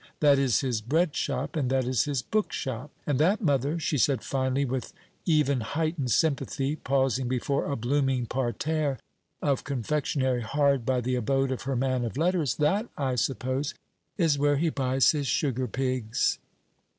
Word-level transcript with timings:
"That 0.19 0.39
is 0.39 0.61
his 0.61 0.81
bread 0.81 1.15
shop, 1.15 1.55
and 1.55 1.69
that 1.69 1.85
is 1.85 2.05
his 2.05 2.23
book 2.23 2.51
shop. 2.51 2.89
And 3.05 3.19
that, 3.19 3.39
mother," 3.39 3.77
she 3.77 3.99
said 3.99 4.23
finally, 4.23 4.65
with 4.65 4.93
even 5.27 5.61
heightened 5.61 6.09
sympathy, 6.09 6.75
pausing 6.75 7.27
before 7.27 7.65
a 7.71 7.75
blooming 7.75 8.25
parterre 8.25 8.97
of 9.43 9.63
confectionery 9.63 10.41
hard 10.41 10.87
by 10.87 11.01
the 11.01 11.13
abode 11.13 11.51
of 11.51 11.61
her 11.69 11.75
man 11.75 12.03
of 12.03 12.17
letters, 12.17 12.55
"that, 12.55 12.87
I 12.97 13.13
suppose, 13.13 13.75
is 14.17 14.39
where 14.39 14.57
he 14.57 14.69
buys 14.71 15.11
his 15.11 15.27
sugar 15.27 15.67
pigs." 15.67 16.39